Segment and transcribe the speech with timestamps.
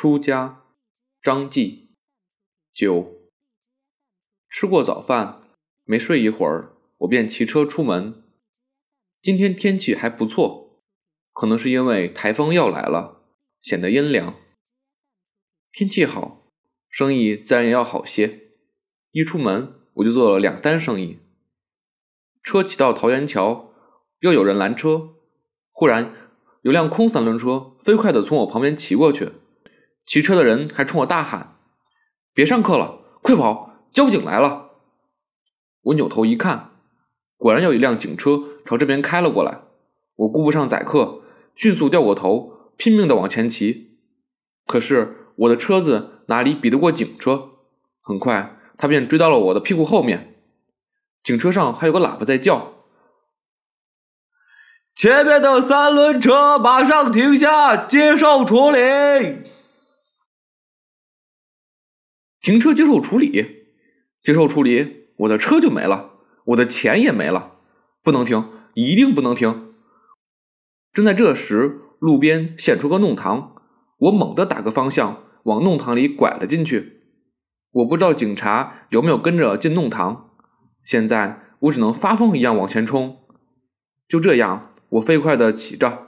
[0.00, 0.62] 出家，
[1.20, 1.88] 张继。
[2.72, 3.18] 九。
[4.48, 5.42] 吃过早饭，
[5.82, 8.22] 没睡一会儿，我便骑车出门。
[9.20, 10.84] 今天天气还不错，
[11.32, 13.24] 可能是因为台风要来了，
[13.60, 14.36] 显得阴凉。
[15.72, 16.46] 天气好，
[16.88, 18.52] 生意自然也要好些。
[19.10, 21.18] 一出门，我就做了两单生意。
[22.44, 23.72] 车骑到桃园桥，
[24.20, 25.16] 又有人拦车，
[25.72, 26.14] 忽然
[26.62, 29.32] 有辆空三轮车飞快地从我旁边骑过去。
[30.08, 31.58] 骑车的人还冲我大喊
[32.32, 33.74] ：“别上课了，快跑！
[33.92, 34.70] 交警来了！”
[35.84, 36.70] 我扭头一看，
[37.36, 39.60] 果然有一辆警车朝这边开了过来。
[40.16, 41.20] 我顾不上载客，
[41.54, 43.98] 迅速掉过头，拼命地往前骑。
[44.66, 47.50] 可是我的车子哪里比得过警车？
[48.00, 50.36] 很快，他便追到了我的屁股后面。
[51.22, 52.72] 警车上还有个喇叭在叫
[54.96, 58.78] ：“前面的三轮车马上停下，接受处理。”
[62.48, 63.66] 停车接受处理，
[64.22, 66.12] 接受处理，我的车就没了，
[66.46, 67.56] 我的钱也没了，
[68.02, 69.74] 不能停，一定不能停。
[70.90, 73.54] 正在这时，路边现出个弄堂，
[73.98, 77.02] 我猛地打个方向，往弄堂里拐了进去。
[77.70, 80.30] 我不知道警察有没有跟着进弄堂，
[80.82, 83.18] 现在我只能发疯一样往前冲。
[84.08, 86.06] 就这样，我飞快地骑着，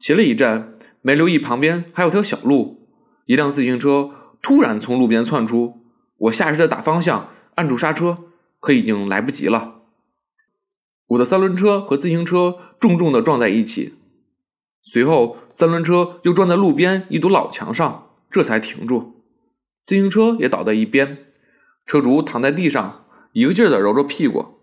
[0.00, 2.88] 骑了一阵，没留意旁边还有条小路，
[3.26, 4.12] 一辆自行车。
[4.44, 5.80] 突然从路边窜出，
[6.18, 8.24] 我下意识的打方向，按住刹车，
[8.60, 9.80] 可已经来不及了。
[11.06, 13.94] 我的三轮车和自行车重重的撞在一起，
[14.82, 19.22] 随后三轮车又撞在路边一堵老墙上，这才停住。
[19.82, 21.24] 自行车也倒在一边，
[21.86, 24.58] 车主躺在地上，一个劲儿的揉着屁股。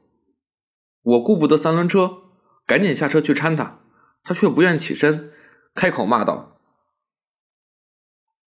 [1.01, 2.19] 我顾不得三轮车，
[2.67, 3.79] 赶紧下车去搀他，
[4.21, 5.31] 他却不愿起身，
[5.73, 6.59] 开口骂道。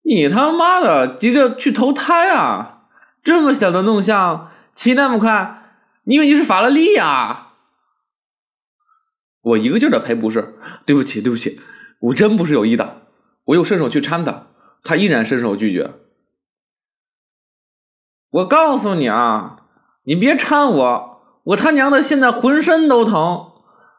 [0.03, 2.80] 你他妈的急着去投胎啊！
[3.23, 7.49] 这么小的弄像，骑那么快，你以为你是法拉利呀？
[9.42, 10.55] 我一个劲儿的赔不是，
[10.86, 11.61] 对不起，对不起，
[11.99, 13.03] 我真不是有意的。
[13.45, 14.48] 我又伸手去搀他，
[14.83, 15.92] 他依然伸手拒绝。
[18.31, 19.64] 我告诉你啊，
[20.05, 23.52] 你别搀我，我他娘的现在浑身都疼，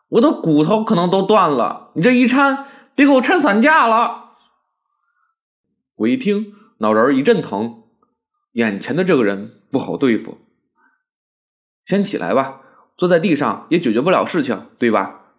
[0.08, 1.90] 我的骨头可能都断了。
[1.94, 4.21] 你这一搀，别给我搀散架了。
[6.02, 7.84] 我一听，脑仁一阵疼，
[8.52, 10.38] 眼前的这个人不好对付。
[11.84, 12.60] 先起来吧，
[12.96, 15.34] 坐在地上也解决不了事情，对吧？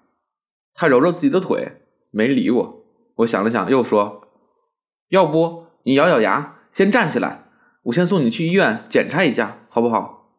[0.73, 1.81] 他揉揉自己的腿，
[2.11, 2.85] 没理我。
[3.17, 4.27] 我想了想，又说
[5.09, 7.49] ：“要不你咬咬牙，先站起来，
[7.83, 10.29] 我先送你去医院检查一下，好不好？”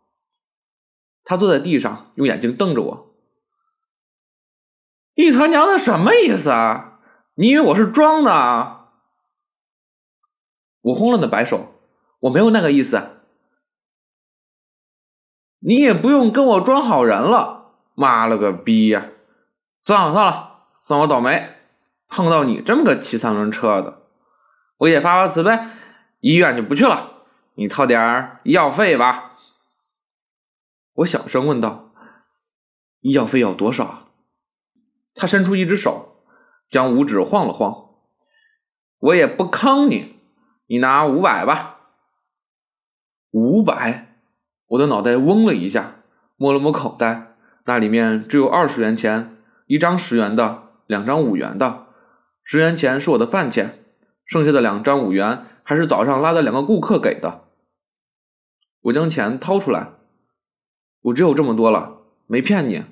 [1.25, 3.15] 他坐在地上，用眼睛瞪着我。
[5.15, 7.01] 一他娘的什么意思啊？
[7.35, 8.84] 你以为我是装的啊？
[10.85, 11.75] 我慌乱的摆手，
[12.21, 13.23] 我没有那个意思。
[15.61, 19.09] 你也不用跟我装好人了，妈了个逼呀！
[19.83, 21.55] 算了算了，算我倒霉，
[22.09, 24.03] 碰到你这么个骑三轮车的，
[24.77, 25.59] 我也发发慈悲，
[26.21, 27.23] 医院就不去了，
[27.55, 29.39] 你掏点医药费吧。
[30.97, 31.93] 我小声问道
[33.01, 34.01] ：“医药费要多少？”
[35.17, 36.23] 他伸出一只手，
[36.69, 37.89] 将五指晃了晃。
[38.99, 40.14] 我也不坑你。
[40.67, 41.81] 你拿五百吧，
[43.31, 44.17] 五百，
[44.69, 46.03] 我的脑袋嗡了一下，
[46.37, 47.37] 摸了摸口袋，
[47.67, 49.37] 那里面只有二十元钱，
[49.67, 51.89] 一张十元的，两张五元的，
[52.43, 53.85] 十元钱是我的饭钱，
[54.25, 57.45] 剩下的两张五元还是早上拉的两个顾客给的。
[58.83, 59.93] 我将钱掏出来，
[61.03, 62.85] 我只有这么多了，没骗你。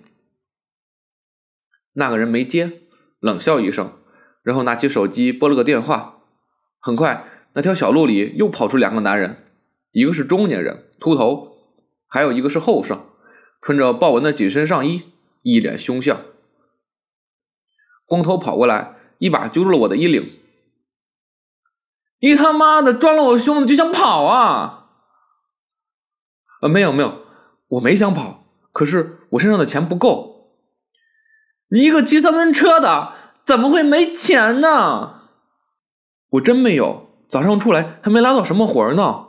[1.94, 2.82] 那个人没接，
[3.20, 3.98] 冷笑一声，
[4.42, 6.20] 然后拿起手机拨了个电话，
[6.78, 7.31] 很快。
[7.54, 9.44] 那条小路里又跑出两个男人，
[9.90, 11.56] 一个是中年人，秃头，
[12.06, 13.04] 还有一个是后生，
[13.60, 16.18] 穿着豹纹的紧身上衣，一脸凶相。
[18.06, 20.40] 光头跑过来，一把揪住了我的衣领
[22.20, 24.88] ：“你他妈的撞了我胸子就想跑啊
[26.62, 27.22] ？”“呃，没有没有，
[27.68, 30.54] 我没想跑，可是我身上的钱不够。
[31.68, 33.12] ”“你一个骑三轮车的，
[33.44, 35.20] 怎么会没钱呢
[36.32, 37.01] ？”“我真没有。”
[37.32, 39.28] 早上出来还没拉到什么活呢，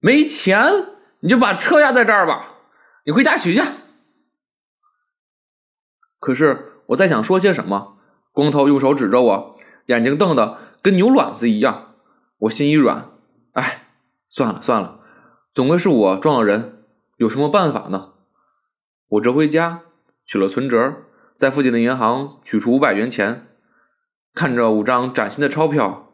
[0.00, 0.70] 没钱
[1.20, 2.56] 你就把车压在这儿吧，
[3.06, 3.62] 你回家取去。
[6.18, 7.96] 可是我在想说些什么，
[8.32, 9.56] 光头用手指着我，
[9.86, 11.94] 眼睛瞪得跟牛卵子一样。
[12.40, 13.12] 我心一软，
[13.52, 13.86] 哎，
[14.28, 15.00] 算了算了，
[15.54, 16.84] 总归是我撞了人，
[17.16, 18.12] 有什么办法呢？
[19.08, 19.80] 我折回家
[20.26, 20.96] 取了存折，
[21.38, 23.46] 在附近的银行取出五百元钱，
[24.34, 26.05] 看着五张崭新的钞票。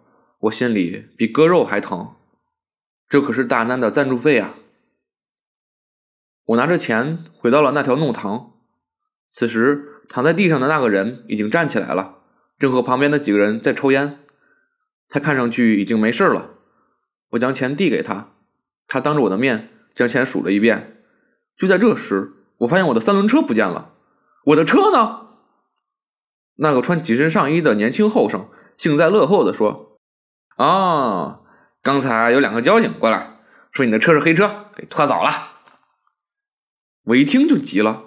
[0.43, 2.17] 我心里比割肉还疼。
[3.09, 4.55] 这可是大难的赞助费啊！
[6.47, 8.53] 我拿着钱回到了那条弄堂。
[9.31, 12.19] 此时躺在地上的那个人已经站起来了，
[12.59, 14.19] 正和旁边的几个人在抽烟。
[15.09, 16.55] 他看上去已经没事了。
[17.31, 18.33] 我将钱递给他，
[18.89, 21.05] 他当着我的面将钱数了一遍。
[21.57, 23.95] 就在这时，我发现我的三轮车不见了。
[24.47, 25.29] 我的车呢？
[26.57, 29.92] 那个穿紧身上衣的年轻后生幸灾乐祸地说
[30.57, 31.41] ：“啊，
[31.83, 33.39] 刚才有两个交警过来，
[33.73, 35.31] 说你的车是黑车，给拖走了。”
[37.07, 38.05] 我一听就急了：“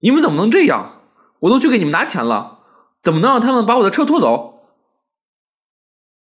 [0.00, 1.02] 你们怎么能这样？
[1.40, 2.60] 我都去给你们拿钱了，
[3.02, 4.54] 怎么能让他们把我的车拖走？”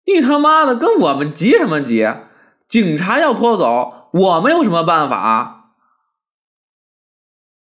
[0.07, 2.07] 你他妈的跟我们急什么急？
[2.69, 5.73] 警察要拖走，我们有什么办法？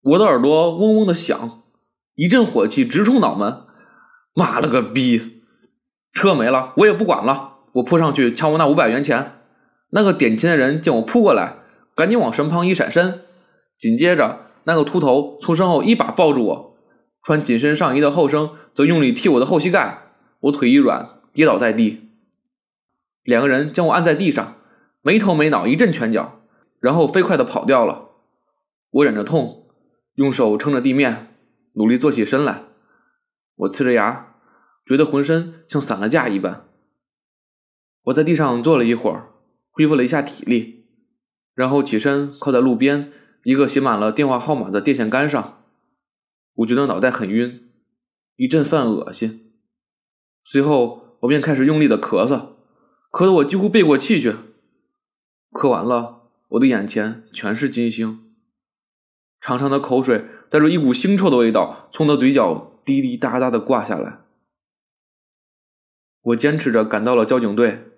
[0.03, 1.63] 我的耳朵嗡嗡的响，
[2.15, 3.67] 一阵火气直冲脑门。
[4.35, 5.43] 妈了个逼！
[6.13, 9.39] 车没了，我也不管了，我扑上去抢我那五百元钱。
[9.91, 11.57] 那个点钱的人见我扑过来，
[11.95, 13.23] 赶紧往身旁一闪身。
[13.77, 16.77] 紧接着，那个秃头从身后一把抱住我，
[17.25, 20.03] 穿紧身上衣的后生则用力踢我的后膝盖，
[20.41, 22.11] 我腿一软，跌倒在地。
[23.25, 24.57] 两个人将我按在地上，
[25.03, 26.41] 没头没脑一阵拳脚，
[26.81, 28.11] 然后飞快的跑掉了。
[28.91, 29.67] 我忍着痛，
[30.15, 31.35] 用手撑着地面，
[31.75, 32.65] 努力坐起身来。
[33.57, 34.35] 我呲着牙，
[34.87, 36.70] 觉得浑身像散了架一般。
[38.05, 39.33] 我在地上坐了一会儿，
[39.71, 40.87] 恢复了一下体力，
[41.55, 43.13] 然后起身靠在路边
[43.45, 45.65] 一个写满了电话号码的电线杆上。
[46.55, 47.71] 我觉得脑袋很晕，
[48.37, 49.53] 一阵犯恶心。
[50.43, 52.55] 随后我便开始用力的咳嗽。
[53.13, 54.35] 咳得我几乎背过气去，
[55.51, 58.33] 咳完了，我的眼前全是金星，
[59.41, 64.21] 长长的口水带着一股腥臭的味道从我的嘴角滴滴答答的挂下来。
[66.23, 67.90] 我坚持着赶到了交警队，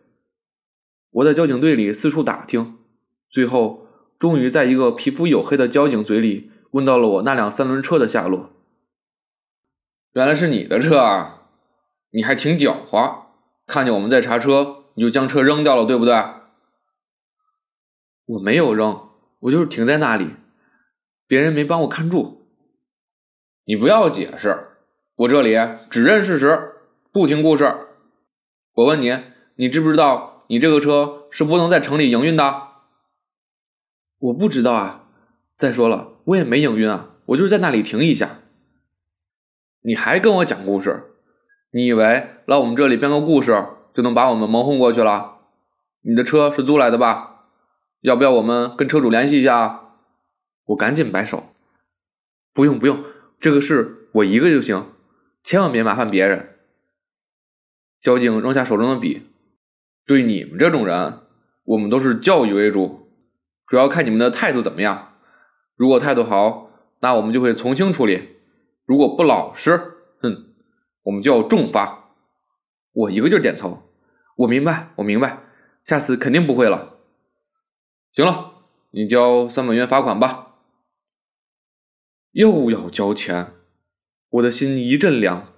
[1.13, 2.79] 我在交警队里四处打听，
[3.29, 3.87] 最后
[4.19, 8.51] 终于在一个皮肤黝黑的交警嘴里问到了我那辆三轮车的下落。
[10.15, 11.43] 原来是你的车啊，
[12.11, 13.25] 你还挺狡猾，
[13.67, 14.79] 看见我们在查车。
[14.95, 16.15] 你就将车扔掉了，对不对？
[18.27, 19.09] 我没有扔，
[19.41, 20.37] 我就是停在那里，
[21.27, 22.47] 别人没帮我看住。
[23.65, 24.77] 你不要解释，
[25.17, 25.57] 我这里
[25.89, 26.75] 只认事实，
[27.11, 27.75] 不听故事。
[28.75, 29.19] 我问你，
[29.57, 32.69] 你知不知道你这个车是不能在城里营运的？
[34.19, 35.05] 我不知道啊。
[35.57, 38.39] 再说了，我也没营运啊，我就是在那里停一下。
[39.83, 41.15] 你还跟我讲故事？
[41.71, 43.65] 你以为来我们这里编个故事？
[43.95, 45.39] 就能把我们蒙混过去了。
[46.01, 47.47] 你的车是租来的吧？
[48.01, 49.95] 要不要我们跟车主联系一下？
[50.67, 51.51] 我赶紧摆手，
[52.53, 53.05] 不用不用，
[53.39, 54.93] 这个事我一个就行，
[55.43, 56.57] 千万别麻烦别人。
[58.01, 59.27] 交警扔下手中的笔，
[60.13, 61.21] 对你们这种人，
[61.65, 63.09] 我们都是教育为主，
[63.67, 65.15] 主要看你们的态度怎么样。
[65.75, 66.69] 如果态度好，
[67.01, 68.19] 那我们就会从轻处理；
[68.85, 69.75] 如果不老实，
[70.21, 70.53] 哼，
[71.05, 72.11] 我们就要重罚。
[72.93, 73.85] 我一个劲儿点头，
[74.37, 75.45] 我明白，我明白，
[75.83, 76.99] 下次肯定不会了。
[78.13, 78.53] 行了，
[78.91, 80.57] 你交三百元罚款吧。
[82.33, 83.55] 又要交钱，
[84.29, 85.55] 我的心一阵凉。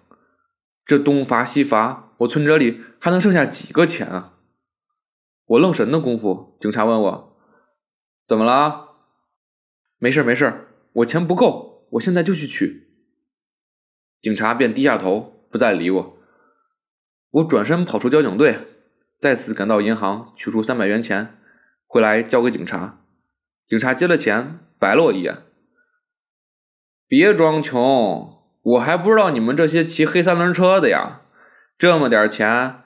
[0.86, 4.30] 这东罚西罚，我存折里还能剩下几个钱啊？
[5.46, 7.36] 我愣神的功夫，警察问我
[8.26, 8.94] 怎么了？
[9.98, 12.88] 没事没事，我钱不够，我现在就去取。
[14.18, 16.16] 警察便低下头，不再理我。
[17.30, 18.58] 我转身跑出交警队，
[19.18, 21.36] 再次赶到银行取出三百元钱，
[21.86, 23.00] 回来交给警察。
[23.66, 25.42] 警察接了钱，白了我一眼
[27.06, 31.20] ：“别装穷，我还不知道你们这些骑黑三轮车的呀，
[31.76, 32.82] 这么点钱，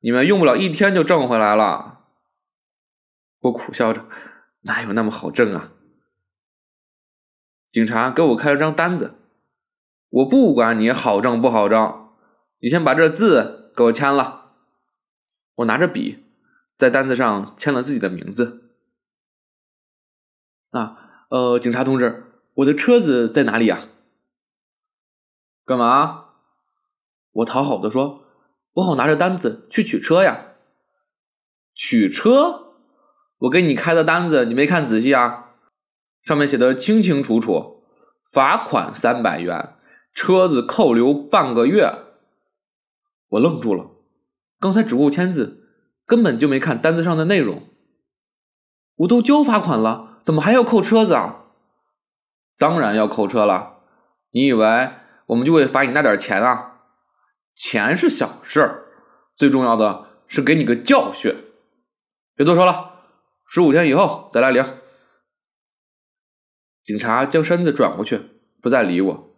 [0.00, 2.00] 你们用不了一天就挣回来了。”
[3.42, 4.06] 我苦笑着
[4.62, 5.72] ：“哪有那么好挣啊？”
[7.70, 9.14] 警察给我开了张单子，
[10.10, 12.10] 我不管你好挣不好挣，
[12.60, 13.60] 你先把这字。
[13.74, 14.52] 给我签了，
[15.54, 16.26] 我拿着笔
[16.76, 18.70] 在单子上签了自己的名字。
[20.72, 23.88] 啊，呃，警察同志，我的车子在哪里呀？
[25.64, 26.34] 干嘛？
[27.30, 28.26] 我讨好的说，
[28.74, 30.48] 我好拿着单子去取车呀。
[31.72, 32.71] 取车？
[33.42, 35.50] 我给你开的单子你没看仔细啊？
[36.22, 37.82] 上面写的清清楚楚，
[38.32, 39.74] 罚款三百元，
[40.14, 41.92] 车子扣留半个月。
[43.30, 43.90] 我愣住了，
[44.60, 45.66] 刚才只顾签字，
[46.06, 47.68] 根本就没看单子上的内容。
[48.98, 51.46] 我都交罚款了，怎么还要扣车子啊？
[52.56, 53.78] 当然要扣车了，
[54.30, 54.90] 你以为
[55.26, 56.82] 我们就会罚你那点钱啊？
[57.52, 58.84] 钱是小事，
[59.34, 61.34] 最重要的是给你个教训。
[62.36, 62.91] 别多说了，
[63.54, 64.64] 十五天以后再来领。
[66.82, 68.30] 警察将身子转过去，
[68.62, 69.36] 不再理我。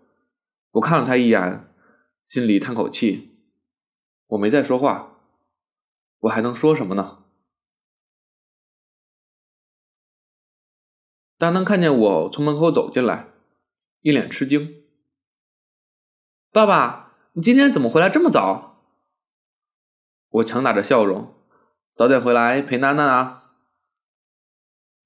[0.70, 1.74] 我看了他一眼，
[2.22, 3.36] 心里叹口气。
[4.28, 5.18] 我没再说话，
[6.20, 7.24] 我还能说什么呢？
[11.36, 13.32] 大能看见我从门口走进来，
[14.02, 14.86] 一脸吃惊。
[16.52, 18.80] 爸爸，你今天怎么回来这么早？
[20.28, 21.34] 我强打着笑容，
[21.96, 23.40] 早点回来陪楠楠啊。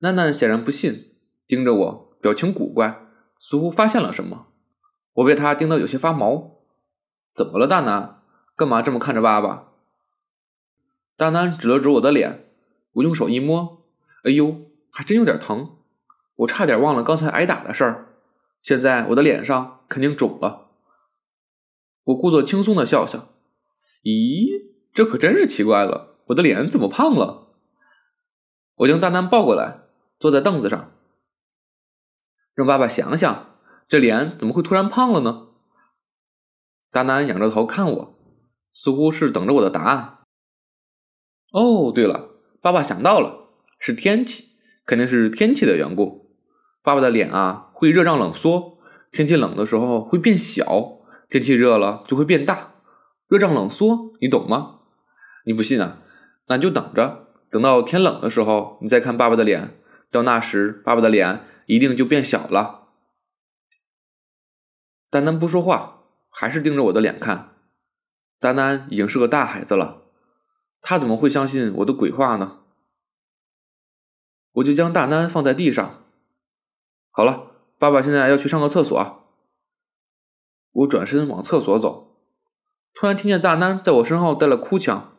[0.01, 1.13] 楠楠显然不信，
[1.47, 3.07] 盯着我，表情古怪，
[3.41, 4.47] 似乎发现了什么。
[5.15, 6.59] 我被他盯得有些发毛。
[7.35, 8.23] 怎么了，大楠？
[8.55, 9.73] 干嘛这么看着爸爸？
[11.17, 12.47] 大楠指了指我的脸，
[12.93, 13.85] 我用手一摸，
[14.25, 15.77] 哎呦，还真有点疼。
[16.37, 18.07] 我差点忘了刚才挨打的事儿，
[18.63, 20.69] 现在我的脸上肯定肿了。
[22.05, 23.31] 我故作轻松的笑笑，
[24.05, 27.49] 咦，这可真是奇怪了，我的脸怎么胖了？
[28.77, 29.81] 我将大南抱过来，
[30.19, 30.93] 坐在凳子上，
[32.55, 33.55] 让爸爸想想，
[33.87, 35.47] 这脸怎么会突然胖了呢？
[36.91, 38.19] 大南仰着头看我，
[38.73, 40.19] 似乎是等着我的答案。
[41.53, 46.35] 哦，对了，爸爸想到了，是天气，肯定是天气的缘故。
[46.83, 48.79] 爸爸的脸啊，会热胀冷缩，
[49.13, 50.99] 天气冷的时候会变小，
[51.29, 52.75] 天气热了就会变大。
[53.29, 54.81] 热胀冷缩，你懂吗？
[55.45, 55.99] 你不信啊？
[56.49, 59.79] 那你就等着，等到天冷的时候，你再看爸爸的脸，
[60.11, 62.89] 到那时爸爸的脸一定就变小了。
[65.11, 67.55] 丹丹不说话，还是盯着我的脸看。
[68.39, 70.03] 丹丹已经是个大孩子了，
[70.81, 72.61] 他怎么会相信我的鬼话呢？
[74.53, 76.05] 我就将大丹放在地上。
[77.11, 79.29] 好了，爸爸现在要去上个厕所。
[80.73, 82.17] 我转身往厕所走，
[82.95, 85.17] 突然听见大丹在我身后带了哭腔：“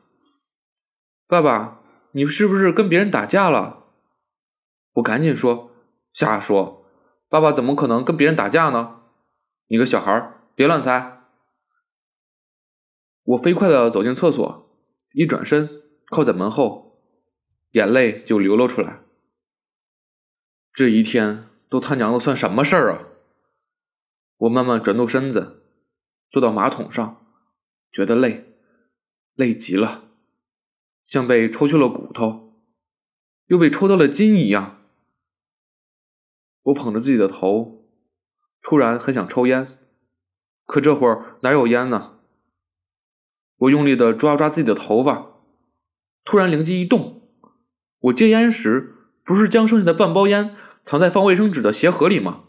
[1.28, 1.82] 爸爸，
[2.12, 3.88] 你是不是跟别人打架了？”
[4.94, 5.72] 我赶紧说
[6.14, 6.86] ：“瞎说，
[7.28, 9.02] 爸爸怎么可能跟别人打架呢？
[9.68, 11.24] 你个小孩别乱猜。”
[13.24, 14.70] 我飞快的走进厕所，
[15.14, 15.70] 一转身
[16.10, 17.02] 靠在门后，
[17.72, 19.02] 眼泪就流了出来。
[20.74, 21.46] 这一天。
[21.70, 23.10] 都他娘的算什么事儿啊！
[24.38, 25.62] 我慢慢转动身子，
[26.28, 27.28] 坐到马桶上，
[27.92, 28.56] 觉得累，
[29.36, 30.06] 累极了，
[31.06, 32.60] 像被抽去了骨头，
[33.46, 34.79] 又被抽到了筋一样。
[36.70, 37.84] 我捧着自己的头，
[38.62, 39.80] 突然很想抽烟，
[40.66, 42.20] 可这会儿哪有烟呢？
[43.58, 45.34] 我用力的抓抓自己的头发，
[46.24, 47.22] 突然灵机一动，
[48.00, 50.56] 我戒烟时不是将剩下的半包烟。
[50.86, 52.46] 藏在放卫生纸的鞋盒里吗？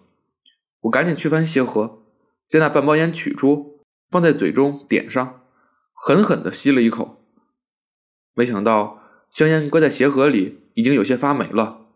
[0.83, 2.05] 我赶紧去翻鞋盒，
[2.49, 5.43] 将那半包烟取出，放在嘴中点上，
[5.93, 7.23] 狠狠地吸了一口。
[8.33, 11.89] 没想到香烟搁在鞋盒里已经有些发霉了，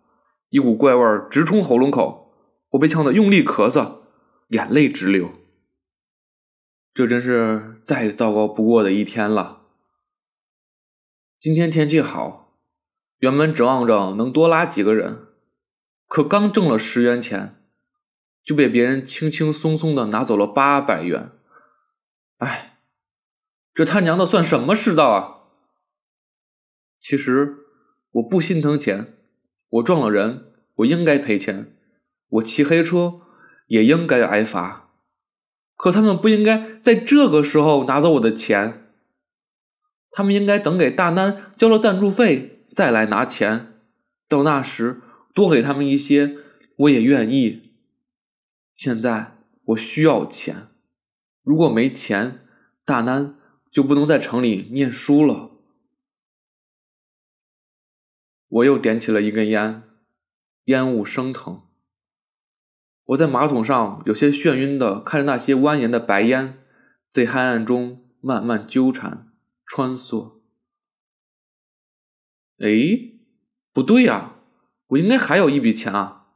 [0.54, 2.32] 一股怪味直冲喉咙口，
[2.68, 4.02] 我被呛得用力咳嗽，
[4.50, 5.32] 眼泪直流。
[6.92, 9.62] 这真是再糟糕不过的一天了。
[11.40, 12.56] 今天天气好，
[13.18, 15.26] 原本指望着能多拉几个人。
[16.06, 17.56] 可刚挣了十元钱，
[18.44, 21.32] 就被别人轻轻松松的拿走了八百元。
[22.36, 22.78] 哎，
[23.74, 25.48] 这他娘的算什么世道啊！
[27.00, 27.56] 其实
[28.12, 29.13] 我不心疼钱，
[29.74, 31.66] 我撞了人，我应该赔钱；
[32.28, 33.20] 我骑黑车
[33.68, 34.90] 也应该挨罚。
[35.76, 38.90] 可他们不应该在这个时候拿走我的钱，
[40.10, 43.74] 他们应该等给大南交了赞助费再来拿钱。
[44.28, 45.00] 到那时。
[45.34, 46.36] 多给他们一些，
[46.76, 47.72] 我也愿意。
[48.76, 50.68] 现在我需要钱，
[51.42, 52.46] 如果没钱，
[52.84, 53.34] 大南
[53.68, 55.50] 就不能在城里念书了。
[58.54, 59.82] 我又点起了一根烟，
[60.66, 61.62] 烟雾升腾。
[63.06, 66.64] 我在马桶上有些眩晕的看着那些蜿蜒的白烟，
[67.10, 69.32] 在黑暗中慢慢纠缠
[69.66, 70.40] 穿梭。
[72.58, 72.70] 哎，
[73.72, 74.36] 不对呀！
[74.86, 76.28] 我应该还有一笔钱啊！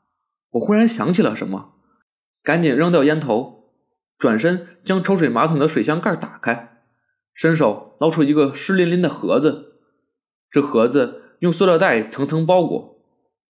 [0.50, 1.74] 我忽然想起了什么，
[2.42, 3.72] 赶紧扔掉烟头，
[4.18, 6.82] 转身将抽水马桶的水箱盖打开，
[7.32, 9.78] 伸手捞出一个湿淋淋的盒子。
[10.50, 12.98] 这盒子用塑料袋层层包裹，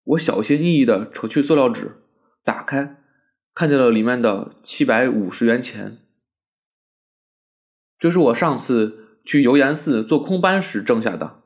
[0.05, 2.03] 我小心翼翼地扯去塑料纸，
[2.45, 2.99] 打开，
[3.55, 5.99] 看见了里面的七百五十元钱。
[7.99, 11.43] 这是我上次去油盐寺做空班时挣下的，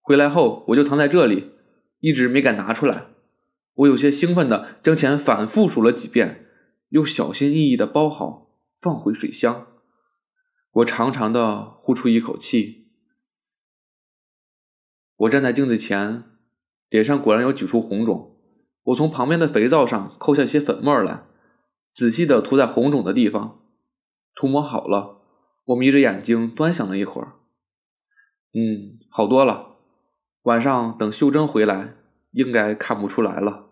[0.00, 1.52] 回来后我就藏在这里。
[1.98, 3.08] 一直没敢拿出来，
[3.74, 6.46] 我有些兴奋的将钱反复数了几遍，
[6.88, 9.66] 又小心翼翼的包好，放回水箱。
[10.72, 12.79] 我长长的呼出一口气。
[15.20, 16.24] 我站在镜子前，
[16.88, 18.38] 脸上果然有几处红肿。
[18.84, 21.24] 我从旁边的肥皂上抠下些粉末来，
[21.90, 23.60] 仔细的涂在红肿的地方。
[24.34, 25.18] 涂抹好了，
[25.66, 27.32] 我眯着眼睛端详了一会儿。
[28.54, 29.76] 嗯，好多了。
[30.44, 31.96] 晚上等秀珍回来，
[32.30, 33.69] 应该看不出来了。